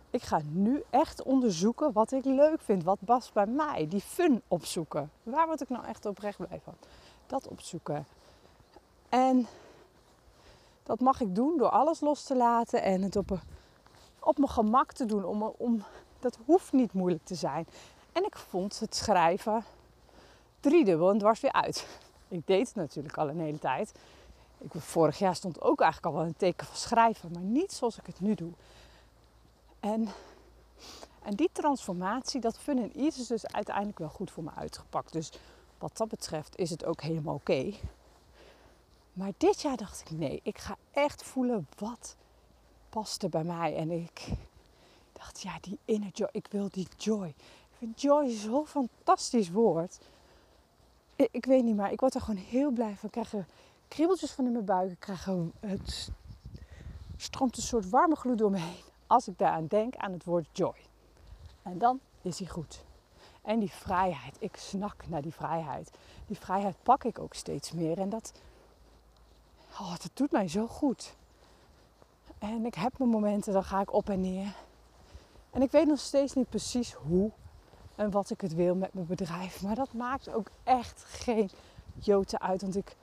Ik 0.10 0.22
ga 0.22 0.42
nu 0.44 0.84
echt 0.90 1.24
onderzoeken 1.24 1.92
wat 1.92 2.12
ik 2.12 2.26
leuk 2.26 2.62
vind. 2.62 2.84
Wat 2.84 2.98
past 3.06 3.34
bij 3.34 3.46
mij. 3.46 3.88
Die 3.88 4.02
fun 4.02 4.42
opzoeken. 4.48 5.12
Waar 5.24 5.48
word 5.48 5.62
ik 5.62 5.70
nou 5.70 5.86
echt 5.86 6.06
oprecht 6.06 6.38
blij 6.38 6.62
van? 6.64 6.74
Dat 7.28 7.48
opzoeken. 7.48 8.06
En 9.10 9.48
dat 10.84 11.00
mag 11.00 11.22
ik 11.22 11.36
doen 11.36 11.58
door 11.58 11.70
alles 11.70 12.00
los 12.00 12.24
te 12.24 12.36
laten 12.36 12.82
en 12.82 13.02
het 13.02 13.16
op, 13.16 13.40
op 14.20 14.38
mijn 14.38 14.52
gemak 14.52 14.92
te 14.92 15.06
doen. 15.06 15.26
Om, 15.26 15.44
om, 15.58 15.84
dat 16.20 16.38
hoeft 16.46 16.74
niet 16.74 16.94
moeilijk 16.94 17.26
te 17.26 17.36
zijn. 17.36 17.68
En 18.12 18.26
ik 18.26 18.38
vond 18.38 18.80
het 18.80 18.96
schrijven 18.96 19.64
driedubbel 20.60 21.10
en 21.10 21.18
dwars 21.18 21.40
weer 21.40 21.52
uit. 21.52 21.88
Ik 22.28 22.48
deed 22.48 22.68
het 22.68 22.76
natuurlijk 22.76 23.18
al 23.18 23.30
een 23.30 23.40
hele 23.40 23.60
tijd. 23.60 23.92
Ik, 24.74 24.82
vorig 24.82 25.20
jaar 25.20 25.36
stond 25.36 25.62
ook 25.62 25.82
eigenlijk 25.82 26.14
al 26.14 26.20
wel 26.22 26.30
een 26.30 26.38
teken 26.38 26.68
van 26.68 26.76
schrijven, 26.76 27.32
maar 27.32 27.42
niet 27.42 27.72
zoals 27.72 27.98
ik 27.98 28.06
het 28.06 28.20
nu 28.20 28.36
doe. 28.36 28.52
En, 29.80 30.08
en 31.24 31.36
die 31.36 31.50
transformatie, 31.52 32.42
dat 32.42 32.58
fun 32.58 32.78
en 32.78 32.94
ease 32.94 33.20
is 33.22 33.28
dus 33.28 33.48
uiteindelijk 33.48 34.00
wel 34.00 34.10
goed 34.10 34.32
voor 34.32 34.44
me 34.44 34.52
uitgepakt. 34.56 35.14
Dus 35.14 35.32
wat 35.78 35.98
dat 35.98 36.08
betreft 36.08 36.58
is 36.58 36.70
het 36.70 36.86
ook 36.86 37.02
helemaal 37.02 37.36
oké. 37.36 37.74
Maar 39.14 39.32
dit 39.38 39.62
jaar 39.62 39.78
dacht 39.78 40.02
ik, 40.02 40.12
nee, 40.12 40.40
ik 40.44 40.58
ga 40.58 40.78
echt 40.92 41.24
voelen 41.24 41.68
wat 41.78 42.16
past 42.90 43.24
er 43.24 43.30
bij 43.30 43.44
mij. 43.44 43.76
En 43.76 43.92
ik 43.92 44.28
dacht, 45.14 45.42
ja, 45.42 45.58
die 45.62 45.78
inner 45.86 46.10
joy, 46.14 46.30
ik 46.32 46.48
wil 46.50 46.70
die 46.72 46.88
joy. 46.98 47.28
Ik 47.28 47.78
vind 47.78 48.02
joy 48.02 48.30
zo'n 48.30 48.68
fantastisch 48.68 49.50
woord. 49.50 49.98
Ik, 51.16 51.28
ik, 51.32 51.46
weet 51.46 51.64
niet, 51.64 51.76
maar 51.76 51.92
ik 51.92 52.00
word 52.00 52.16
er 52.16 52.22
gewoon 52.22 52.44
heel 52.44 52.72
blij 52.72 52.96
van. 52.96 53.06
Ik 53.06 53.12
krijg 53.12 53.34
er 53.34 53.46
kriebeltjes 53.88 54.32
van 54.32 54.46
in 54.46 54.52
mijn 54.52 54.66
buik. 54.66 54.92
Ik 54.92 55.00
krijg 55.00 55.28
er, 55.28 55.46
het 55.60 56.12
stroomt 57.18 57.58
een 57.58 57.64
soort 57.64 57.90
warme 57.90 58.16
gloed 58.16 58.38
door 58.38 58.52
me 58.52 58.60
heen. 58.60 58.84
Als 59.08 59.28
ik 59.28 59.38
daaraan 59.38 59.68
denk, 59.68 59.96
aan 59.96 60.12
het 60.12 60.24
woord 60.24 60.48
joy. 60.52 60.76
En 61.62 61.78
dan 61.78 62.00
is 62.22 62.40
hij 62.40 62.48
goed. 62.48 62.84
En 63.42 63.60
die 63.60 63.72
vrijheid, 63.72 64.36
ik 64.40 64.56
snak 64.56 65.08
naar 65.08 65.22
die 65.22 65.34
vrijheid. 65.34 65.92
Die 66.28 66.38
vrijheid 66.38 66.76
pak 66.84 67.04
ik 67.04 67.20
ook 67.20 67.34
steeds 67.34 67.72
meer. 67.72 68.00
En 68.00 68.10
dat, 68.10 68.32
oh, 69.72 69.90
dat 69.90 70.10
doet 70.14 70.32
mij 70.32 70.48
zo 70.48 70.68
goed. 70.68 71.16
En 72.40 72.66
ik 72.66 72.76
heb 72.76 72.98
mijn 72.98 73.10
momenten, 73.10 73.54
dan 73.54 73.64
ga 73.64 73.82
ik 73.82 73.94
op 73.94 74.10
en 74.10 74.22
neer. 74.22 74.56
En 75.52 75.62
ik 75.62 75.72
weet 75.72 75.88
nog 75.88 76.00
steeds 76.00 76.34
niet 76.34 76.50
precies 76.50 76.94
hoe 76.94 77.32
en 77.96 78.12
wat 78.12 78.30
ik 78.30 78.42
het 78.42 78.54
wil 78.54 78.76
met 78.76 78.94
mijn 78.94 79.06
bedrijf. 79.06 79.62
Maar 79.62 79.76
dat 79.76 79.94
maakt 79.94 80.30
ook 80.30 80.48
echt 80.64 81.04
geen 81.08 81.50
jote 81.94 82.40
uit. 82.40 82.62
Want 82.62 82.76
ik, 82.76 82.96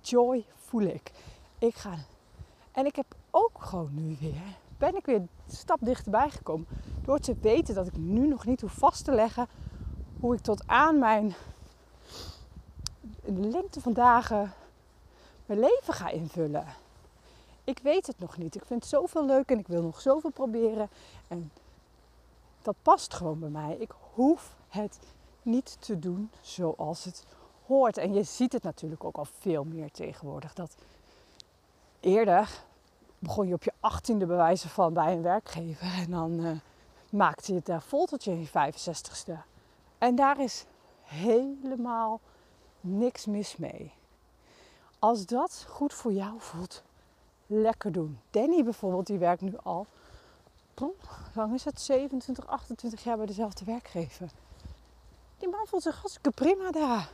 joy 0.00 0.44
voel 0.54 0.82
ik. 0.82 1.12
Ik 1.58 1.74
ga. 1.74 1.94
En 2.72 2.86
ik 2.86 2.96
heb 2.96 3.14
ook 3.30 3.62
gewoon 3.64 3.90
nu 3.92 4.16
weer, 4.20 4.56
ben 4.78 4.96
ik 4.96 5.06
weer 5.06 5.16
een 5.16 5.28
stap 5.46 5.78
dichterbij 5.80 6.30
gekomen. 6.30 6.66
Door 7.04 7.18
te 7.18 7.36
weten 7.40 7.74
dat 7.74 7.86
ik 7.86 7.96
nu 7.96 8.26
nog 8.26 8.46
niet 8.46 8.60
hoef 8.60 8.72
vast 8.72 9.04
te 9.04 9.12
leggen 9.12 9.48
hoe 10.20 10.34
ik 10.34 10.40
tot 10.40 10.66
aan 10.66 10.98
mijn, 10.98 11.34
lengte 13.24 13.80
van 13.80 13.92
dagen, 13.92 14.52
mijn 15.46 15.60
leven 15.60 15.94
ga 15.94 16.08
invullen. 16.08 16.64
Ik 17.64 17.78
weet 17.78 18.06
het 18.06 18.18
nog 18.18 18.36
niet. 18.36 18.54
Ik 18.54 18.64
vind 18.64 18.86
zoveel 18.86 19.26
leuk 19.26 19.50
en 19.50 19.58
ik 19.58 19.66
wil 19.66 19.82
nog 19.82 20.00
zoveel 20.00 20.30
proberen. 20.30 20.88
En 21.28 21.52
dat 22.62 22.76
past 22.82 23.14
gewoon 23.14 23.38
bij 23.38 23.48
mij. 23.48 23.76
Ik 23.76 23.92
hoef 24.14 24.56
het 24.68 24.98
niet 25.42 25.76
te 25.80 25.98
doen 25.98 26.30
zoals 26.40 27.04
het 27.04 27.24
hoort. 27.76 27.98
En 27.98 28.14
je 28.14 28.22
ziet 28.22 28.52
het 28.52 28.62
natuurlijk 28.62 29.04
ook 29.04 29.16
al 29.16 29.26
veel 29.38 29.64
meer 29.64 29.90
tegenwoordig. 29.90 30.54
Dat 30.54 30.74
eerder 32.00 32.62
begon 33.18 33.46
je 33.46 33.54
op 33.54 33.62
je 33.62 33.72
achttiende 33.80 34.26
bewijzen 34.26 34.70
van 34.70 34.92
bij 34.92 35.12
een 35.12 35.22
werkgever. 35.22 35.86
En 35.86 36.10
dan 36.10 36.40
uh, 36.40 36.50
maakte 37.10 37.52
je 37.52 37.58
het 37.58 37.66
daar 37.66 37.82
vol 37.82 38.06
tot 38.06 38.24
je 38.24 38.48
65ste. 38.48 39.32
En 39.98 40.14
daar 40.14 40.40
is 40.40 40.64
helemaal 41.02 42.20
niks 42.80 43.26
mis 43.26 43.56
mee. 43.56 43.92
Als 44.98 45.26
dat 45.26 45.64
goed 45.68 45.94
voor 45.94 46.12
jou 46.12 46.34
voelt, 46.38 46.82
lekker 47.46 47.92
doen. 47.92 48.20
Danny 48.30 48.64
bijvoorbeeld, 48.64 49.06
die 49.06 49.18
werkt 49.18 49.40
nu 49.40 49.52
al 49.62 49.86
hoe 50.80 50.94
lang 51.34 51.54
is 51.54 51.64
het? 51.64 51.80
27, 51.80 52.46
28 52.46 53.04
jaar 53.04 53.16
bij 53.16 53.26
dezelfde 53.26 53.64
werkgever. 53.64 54.30
Die 55.38 55.48
man 55.48 55.66
voelt 55.66 55.82
zich 55.82 55.96
hartstikke 55.96 56.30
prima 56.30 56.70
daar. 56.70 57.10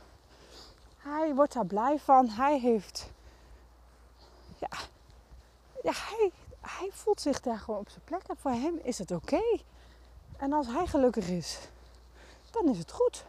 Hij 1.07 1.35
wordt 1.35 1.53
daar 1.53 1.65
blij 1.65 1.99
van. 1.99 2.29
Hij 2.29 2.59
heeft. 2.59 3.11
Ja, 4.57 4.67
hij, 5.91 6.31
hij 6.61 6.89
voelt 6.91 7.21
zich 7.21 7.39
daar 7.39 7.57
gewoon 7.57 7.79
op 7.79 7.89
zijn 7.89 8.03
plek. 8.03 8.23
En 8.27 8.37
voor 8.37 8.51
hem 8.51 8.79
is 8.83 8.97
het 8.97 9.11
oké. 9.11 9.41
En 10.37 10.53
als 10.53 10.67
hij 10.67 10.87
gelukkig 10.87 11.29
is, 11.29 11.69
dan 12.51 12.69
is 12.69 12.77
het 12.77 12.91
goed. 12.91 13.25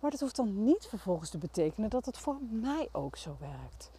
Maar 0.00 0.10
dat 0.10 0.20
hoeft 0.20 0.36
dan 0.36 0.64
niet 0.64 0.86
vervolgens 0.86 1.30
te 1.30 1.38
betekenen 1.38 1.90
dat 1.90 2.06
het 2.06 2.18
voor 2.18 2.36
mij 2.50 2.88
ook 2.92 3.16
zo 3.16 3.36
werkt. 3.40 3.90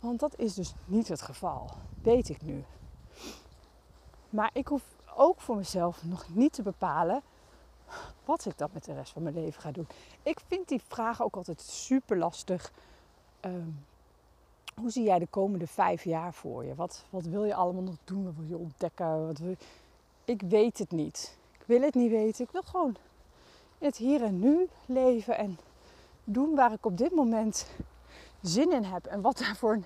Want 0.00 0.20
dat 0.20 0.38
is 0.38 0.54
dus 0.54 0.74
niet 0.84 1.08
het 1.08 1.22
geval, 1.22 1.70
weet 2.02 2.28
ik 2.28 2.42
nu. 2.42 2.64
Maar 4.30 4.50
ik 4.52 4.66
hoef 4.66 4.82
ook 5.14 5.40
voor 5.40 5.56
mezelf 5.56 6.04
nog 6.04 6.28
niet 6.28 6.52
te 6.52 6.62
bepalen 6.62 7.22
wat 8.24 8.44
ik 8.44 8.58
dan 8.58 8.68
met 8.72 8.84
de 8.84 8.94
rest 8.94 9.12
van 9.12 9.22
mijn 9.22 9.34
leven 9.34 9.62
ga 9.62 9.70
doen. 9.70 9.86
Ik 10.22 10.40
vind 10.46 10.68
die 10.68 10.80
vraag 10.88 11.22
ook 11.22 11.36
altijd 11.36 11.60
super 11.60 12.18
lastig. 12.18 12.72
Ehm, 13.40 13.68
hoe 14.80 14.90
zie 14.90 15.02
jij 15.02 15.18
de 15.18 15.26
komende 15.26 15.66
vijf 15.66 16.04
jaar 16.04 16.34
voor 16.34 16.64
je? 16.64 16.74
Wat, 16.74 17.04
wat 17.10 17.24
wil 17.24 17.44
je 17.44 17.54
allemaal 17.54 17.82
nog 17.82 17.96
doen? 18.04 18.24
Wat 18.24 18.34
wil 18.36 18.48
je 18.48 18.56
ontdekken? 18.56 19.26
Wat 19.26 19.38
wil 19.38 19.54
Ik 20.24 20.42
weet 20.42 20.78
het 20.78 20.90
niet. 20.90 21.38
Ik 21.52 21.62
wil 21.66 21.80
het 21.80 21.94
niet 21.94 22.10
weten. 22.10 22.44
Ik 22.44 22.50
wil 22.50 22.62
gewoon 22.62 22.96
het 23.78 23.96
hier 23.96 24.22
en 24.22 24.38
nu 24.38 24.68
leven 24.86 25.36
en 25.36 25.58
doen 26.24 26.54
waar 26.54 26.72
ik 26.72 26.86
op 26.86 26.98
dit 26.98 27.14
moment 27.14 27.66
zin 28.42 28.72
in 28.72 28.84
heb. 28.84 29.06
En 29.06 29.20
wat 29.20 29.38
daar 29.38 29.56
voor 29.56 29.72
een 29.72 29.84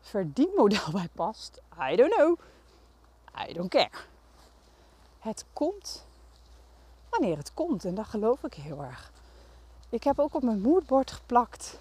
verdienmodel 0.00 0.90
bij 0.92 1.08
past, 1.12 1.60
I 1.90 1.96
don't 1.96 2.14
know. 2.14 2.38
I 3.48 3.52
don't 3.52 3.70
care. 3.70 3.90
Het 5.18 5.44
komt 5.52 6.06
wanneer 7.12 7.36
het 7.36 7.54
komt 7.54 7.84
en 7.84 7.94
dat 7.94 8.06
geloof 8.06 8.44
ik 8.44 8.54
heel 8.54 8.82
erg. 8.82 9.12
Ik 9.88 10.02
heb 10.04 10.18
ook 10.18 10.34
op 10.34 10.42
mijn 10.42 10.60
moodboard 10.60 11.10
geplakt 11.10 11.78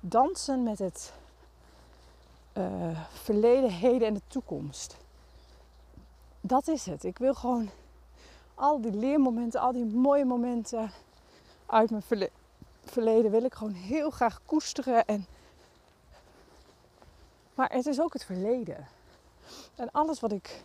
dansen 0.00 0.62
met 0.62 0.78
het 0.78 1.12
uh, 2.52 3.00
verleden, 3.12 3.70
heden 3.70 4.08
en 4.08 4.14
de 4.14 4.22
toekomst. 4.26 4.96
Dat 6.40 6.68
is 6.68 6.86
het. 6.86 7.04
Ik 7.04 7.18
wil 7.18 7.34
gewoon 7.34 7.70
al 8.54 8.80
die 8.80 8.92
leermomenten, 8.92 9.60
al 9.60 9.72
die 9.72 9.84
mooie 9.84 10.24
momenten 10.24 10.90
uit 11.66 11.90
mijn 11.90 12.30
verleden 12.84 13.30
wil 13.30 13.44
ik 13.44 13.54
gewoon 13.54 13.72
heel 13.72 14.10
graag 14.10 14.40
koesteren. 14.46 15.06
En... 15.06 15.26
Maar 17.54 17.72
het 17.72 17.86
is 17.86 18.00
ook 18.00 18.12
het 18.12 18.24
verleden. 18.24 18.88
En 19.74 19.90
alles 19.90 20.20
wat 20.20 20.32
ik, 20.32 20.62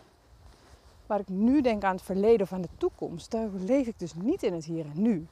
waar 1.06 1.20
ik 1.20 1.28
nu 1.28 1.60
denk 1.60 1.84
aan 1.84 1.94
het 1.94 2.04
verleden 2.04 2.40
of 2.40 2.52
aan 2.52 2.60
de 2.60 2.68
toekomst, 2.78 3.30
daar 3.30 3.48
leef 3.48 3.86
ik 3.86 3.98
dus 3.98 4.14
niet 4.14 4.42
in 4.42 4.52
het 4.52 4.64
hier 4.64 4.84
en 4.84 5.02
nu. 5.02 5.26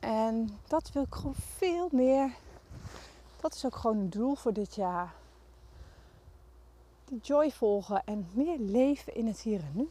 En 0.00 0.58
dat 0.66 0.90
wil 0.92 1.02
ik 1.02 1.14
gewoon 1.14 1.34
veel 1.34 1.88
meer. 1.92 2.34
Dat 3.40 3.54
is 3.54 3.64
ook 3.64 3.76
gewoon 3.76 3.96
een 3.96 4.10
doel 4.10 4.34
voor 4.34 4.52
dit 4.52 4.74
jaar. 4.74 5.14
Die 7.04 7.18
joy 7.22 7.50
volgen 7.50 8.02
en 8.04 8.28
meer 8.32 8.58
leven 8.58 9.14
in 9.14 9.26
het 9.26 9.40
hier 9.40 9.60
en 9.60 9.70
nu. 9.72 9.88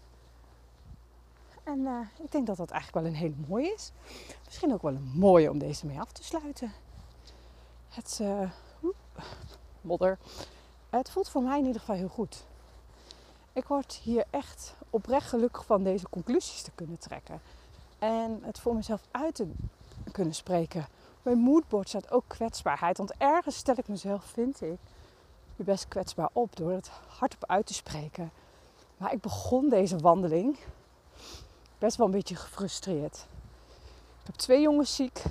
En 1.64 1.80
uh, 1.80 2.00
ik 2.24 2.32
denk 2.32 2.48
dat 2.48 2.58
dat 2.58 2.70
eigenlijk 2.70 3.06
wel 3.06 3.14
een 3.14 3.20
hele 3.20 3.36
mooie 3.48 3.74
is. 3.74 3.92
Misschien 4.46 4.74
ook 4.74 4.82
wel 4.82 4.96
een 4.96 5.12
mooie 5.16 5.50
om 5.50 5.58
deze 5.58 5.86
mee 5.86 6.00
af 6.00 6.12
te 6.12 6.24
sluiten. 6.24 6.72
Het 7.90 8.20
uh, 8.22 8.52
modder. 9.82 10.18
Het 10.90 11.10
voelt 11.10 11.30
voor 11.30 11.44
mij 11.44 11.60
in 11.60 11.66
ieder 11.66 11.80
geval 11.80 11.96
heel 11.96 12.08
goed. 12.08 12.46
Ik 13.56 13.68
word 13.68 13.94
hier 14.04 14.26
echt 14.30 14.76
oprecht 14.90 15.30
gelukkig 15.30 15.66
van 15.66 15.84
deze 15.84 16.10
conclusies 16.10 16.62
te 16.62 16.72
kunnen 16.76 17.00
trekken. 17.00 17.42
En 18.00 18.40
het 18.44 18.60
voor 18.60 18.76
mezelf 18.76 19.02
uit 19.12 19.36
te 19.36 19.48
kunnen 20.12 20.36
spreken. 20.36 20.88
Mijn 21.22 21.38
moodboard 21.38 21.90
staat 21.90 22.12
ook 22.12 22.24
kwetsbaarheid. 22.28 22.98
Want 22.98 23.14
ergens 23.18 23.56
stel 23.56 23.76
ik 23.78 23.88
mezelf, 23.88 24.26
vind 24.26 24.62
ik, 24.62 24.80
je 25.56 25.64
best 25.64 25.88
kwetsbaar 25.88 26.30
op 26.34 26.56
door 26.56 26.72
het 26.72 26.92
hardop 27.08 27.46
uit 27.46 27.66
te 27.66 27.74
spreken. 27.74 28.32
Maar 28.98 29.14
ik 29.14 29.22
begon 29.22 29.70
deze 29.70 29.98
wandeling 29.98 30.58
best 31.78 31.98
wel 31.98 32.06
een 32.06 32.12
beetje 32.12 32.36
gefrustreerd. 32.36 33.28
Ik 34.20 34.26
heb 34.26 34.36
twee 34.36 34.62
jongens 34.62 34.96
ziek. 34.96 35.24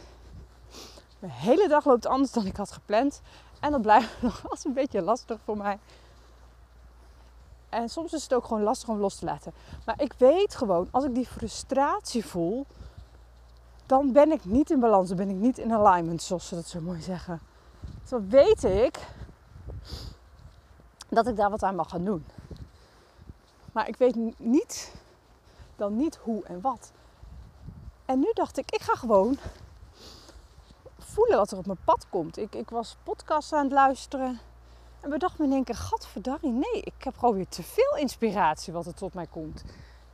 De 1.18 1.30
hele 1.30 1.68
dag 1.68 1.84
loopt 1.84 2.06
anders 2.06 2.32
dan 2.32 2.46
ik 2.46 2.56
had 2.56 2.72
gepland. 2.72 3.20
En 3.60 3.70
dat 3.70 3.82
blijft 3.82 4.08
nog 4.22 4.42
wel 4.42 4.56
een 4.64 4.72
beetje 4.72 5.02
lastig 5.02 5.40
voor 5.44 5.56
mij. 5.56 5.78
En 7.74 7.88
soms 7.88 8.12
is 8.12 8.22
het 8.22 8.34
ook 8.34 8.44
gewoon 8.44 8.62
lastig 8.62 8.88
om 8.88 8.98
los 8.98 9.16
te 9.16 9.24
laten. 9.24 9.52
Maar 9.84 10.00
ik 10.00 10.14
weet 10.18 10.54
gewoon, 10.54 10.88
als 10.90 11.04
ik 11.04 11.14
die 11.14 11.26
frustratie 11.26 12.24
voel, 12.24 12.66
dan 13.86 14.12
ben 14.12 14.32
ik 14.32 14.44
niet 14.44 14.70
in 14.70 14.80
balans. 14.80 15.08
Dan 15.08 15.16
ben 15.16 15.28
ik 15.28 15.36
niet 15.36 15.58
in 15.58 15.72
alignment, 15.72 16.22
zoals 16.22 16.48
ze 16.48 16.54
dat 16.54 16.66
zo 16.66 16.80
mooi 16.80 17.00
zeggen. 17.00 17.40
Dan 18.08 18.28
weet 18.28 18.64
ik 18.64 18.98
dat 21.08 21.26
ik 21.26 21.36
daar 21.36 21.50
wat 21.50 21.62
aan 21.62 21.74
mag 21.74 21.88
gaan 21.88 22.04
doen. 22.04 22.26
Maar 23.72 23.88
ik 23.88 23.96
weet 23.96 24.16
niet 24.38 24.92
dan 25.76 25.96
niet 25.96 26.16
hoe 26.16 26.44
en 26.44 26.60
wat. 26.60 26.92
En 28.04 28.18
nu 28.18 28.30
dacht 28.32 28.58
ik, 28.58 28.70
ik 28.70 28.80
ga 28.80 28.94
gewoon 28.94 29.38
voelen 30.98 31.36
wat 31.36 31.50
er 31.50 31.58
op 31.58 31.66
mijn 31.66 31.84
pad 31.84 32.06
komt. 32.10 32.36
Ik, 32.36 32.54
ik 32.54 32.70
was 32.70 32.96
podcasts 33.02 33.52
aan 33.52 33.64
het 33.64 33.72
luisteren. 33.72 34.40
En 35.04 35.10
bedacht 35.10 35.38
me 35.38 35.44
in 35.44 35.52
één 35.52 35.64
keer, 35.64 35.74
gadverdarrie, 35.74 36.50
nee, 36.50 36.82
ik 36.82 37.04
heb 37.04 37.18
gewoon 37.18 37.34
weer 37.34 37.48
te 37.48 37.62
veel 37.62 37.96
inspiratie 37.96 38.72
wat 38.72 38.86
er 38.86 38.94
tot 38.94 39.14
mij 39.14 39.26
komt. 39.26 39.64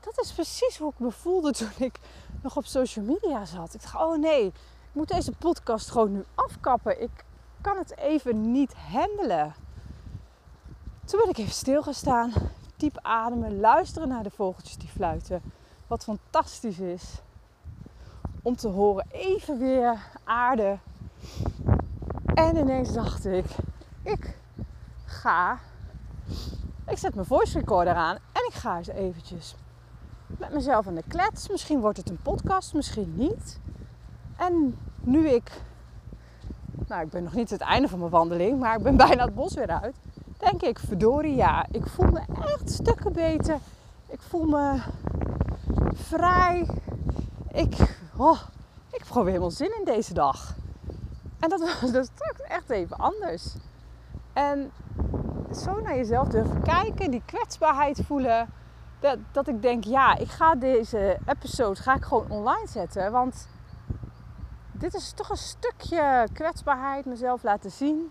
Dat 0.00 0.20
is 0.20 0.32
precies 0.32 0.78
hoe 0.78 0.90
ik 0.90 0.98
me 0.98 1.10
voelde 1.10 1.52
toen 1.52 1.70
ik 1.78 1.98
nog 2.42 2.56
op 2.56 2.66
social 2.66 3.04
media 3.04 3.44
zat. 3.44 3.74
Ik 3.74 3.82
dacht, 3.82 3.94
oh 3.94 4.18
nee, 4.18 4.46
ik 4.46 4.54
moet 4.92 5.08
deze 5.08 5.32
podcast 5.32 5.90
gewoon 5.90 6.12
nu 6.12 6.24
afkappen. 6.34 7.02
Ik 7.02 7.24
kan 7.60 7.76
het 7.76 7.96
even 7.96 8.52
niet 8.52 8.74
handelen. 8.74 9.54
Toen 11.04 11.20
ben 11.20 11.28
ik 11.28 11.38
even 11.38 11.52
stilgestaan, 11.52 12.32
diep 12.76 12.98
ademen, 13.02 13.60
luisteren 13.60 14.08
naar 14.08 14.22
de 14.22 14.30
vogeltjes 14.30 14.76
die 14.76 14.88
fluiten. 14.88 15.42
Wat 15.86 16.04
fantastisch 16.04 16.78
is 16.78 17.04
om 18.42 18.56
te 18.56 18.68
horen. 18.68 19.06
Even 19.10 19.58
weer 19.58 20.10
aarde. 20.24 20.78
En 22.34 22.56
ineens 22.56 22.92
dacht 22.92 23.26
ik, 23.26 23.46
ik 24.02 24.38
ik 26.86 26.98
zet 26.98 27.14
mijn 27.14 27.26
voice 27.26 27.58
recorder 27.58 27.94
aan 27.94 28.16
en 28.16 28.46
ik 28.48 28.54
ga 28.54 28.76
eens 28.76 28.88
eventjes 28.88 29.54
met 30.26 30.52
mezelf 30.52 30.86
aan 30.86 30.94
de 30.94 31.04
klets. 31.08 31.48
Misschien 31.48 31.80
wordt 31.80 31.96
het 31.96 32.10
een 32.10 32.22
podcast, 32.22 32.74
misschien 32.74 33.14
niet. 33.16 33.60
En 34.36 34.78
nu 35.00 35.28
ik, 35.28 35.60
nou 36.86 37.02
ik 37.02 37.10
ben 37.10 37.22
nog 37.22 37.34
niet 37.34 37.50
het 37.50 37.60
einde 37.60 37.88
van 37.88 37.98
mijn 37.98 38.10
wandeling, 38.10 38.58
maar 38.58 38.76
ik 38.76 38.82
ben 38.82 38.96
bijna 39.06 39.24
het 39.24 39.34
bos 39.34 39.54
weer 39.54 39.80
uit. 39.80 39.96
Denk 40.38 40.62
ik, 40.62 40.78
verdorie 40.78 41.36
ja, 41.36 41.66
ik 41.70 41.86
voel 41.86 42.10
me 42.10 42.20
echt 42.44 42.70
stukken 42.70 43.12
beter. 43.12 43.58
Ik 44.06 44.20
voel 44.20 44.44
me 44.44 44.80
vrij. 45.92 46.68
Ik, 47.52 47.98
oh, 48.16 48.40
ik 48.90 49.04
probeer 49.04 49.28
helemaal 49.28 49.50
zin 49.50 49.78
in 49.78 49.84
deze 49.84 50.14
dag. 50.14 50.54
En 51.38 51.48
dat 51.48 51.60
was 51.80 51.92
dus 51.92 52.06
straks 52.06 52.40
echt 52.40 52.70
even 52.70 52.96
anders. 52.96 53.54
En 54.32 54.70
zo 55.56 55.80
naar 55.80 55.96
jezelf 55.96 56.28
durven 56.28 56.62
kijken, 56.62 57.10
die 57.10 57.22
kwetsbaarheid 57.26 58.00
voelen. 58.06 58.48
Dat, 59.00 59.18
dat 59.32 59.48
ik 59.48 59.62
denk, 59.62 59.84
ja, 59.84 60.16
ik 60.16 60.30
ga 60.30 60.54
deze 60.54 61.18
episode 61.26 61.80
ga 61.80 61.94
ik 61.94 62.02
gewoon 62.02 62.30
online 62.30 62.68
zetten. 62.68 63.12
Want 63.12 63.48
dit 64.72 64.94
is 64.94 65.12
toch 65.12 65.30
een 65.30 65.36
stukje 65.36 66.28
kwetsbaarheid, 66.32 67.04
mezelf 67.04 67.42
laten 67.42 67.70
zien. 67.70 68.10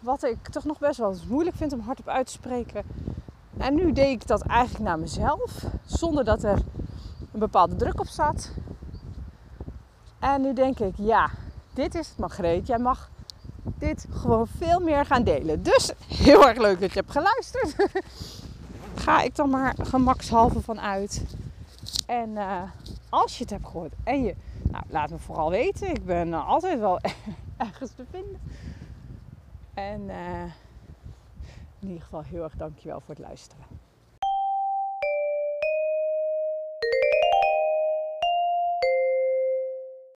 Wat 0.00 0.22
ik 0.22 0.48
toch 0.48 0.64
nog 0.64 0.78
best 0.78 0.98
wel 0.98 1.08
eens 1.08 1.26
moeilijk 1.26 1.56
vind 1.56 1.72
om 1.72 1.80
hardop 1.80 2.08
uit 2.08 2.26
te 2.26 2.32
spreken. 2.32 2.84
En 3.58 3.74
nu 3.74 3.92
deed 3.92 4.22
ik 4.22 4.26
dat 4.26 4.42
eigenlijk 4.42 4.84
naar 4.84 4.98
mezelf, 4.98 5.64
zonder 5.84 6.24
dat 6.24 6.42
er 6.42 6.58
een 7.32 7.38
bepaalde 7.38 7.76
druk 7.76 8.00
op 8.00 8.06
zat. 8.08 8.50
En 10.18 10.40
nu 10.40 10.52
denk 10.52 10.78
ik, 10.78 10.94
ja, 10.96 11.30
dit 11.72 11.94
is 11.94 12.08
het 12.08 12.18
Margreet. 12.18 12.66
Jij 12.66 12.78
mag 12.78 13.10
dit 13.78 14.06
gewoon 14.10 14.46
veel 14.46 14.80
meer 14.80 15.06
gaan 15.06 15.24
delen. 15.24 15.62
Dus 15.62 15.92
heel 16.08 16.48
erg 16.48 16.58
leuk 16.58 16.80
dat 16.80 16.92
je 16.92 16.98
hebt 16.98 17.12
geluisterd. 17.12 17.76
Ga 19.04 19.22
ik 19.22 19.36
dan 19.36 19.50
maar 19.50 19.74
gemakshalve 19.82 20.60
van 20.60 20.80
uit. 20.80 21.24
En 22.06 22.30
uh, 22.30 22.62
als 23.08 23.36
je 23.36 23.42
het 23.42 23.50
hebt 23.52 23.66
gehoord 23.66 23.92
en 24.04 24.22
je, 24.22 24.34
nou, 24.70 24.84
laat 24.88 25.10
me 25.10 25.18
vooral 25.18 25.50
weten. 25.50 25.90
Ik 25.90 26.04
ben 26.04 26.28
uh, 26.28 26.48
altijd 26.48 26.78
wel 26.78 27.00
ergens 27.56 27.90
te 27.90 28.04
vinden. 28.10 28.40
En 29.74 30.00
uh, 30.00 30.42
in 31.78 31.88
ieder 31.88 32.02
geval 32.02 32.22
heel 32.22 32.42
erg 32.42 32.56
dankjewel 32.56 33.00
voor 33.00 33.14
het 33.14 33.24
luisteren. 33.24 33.64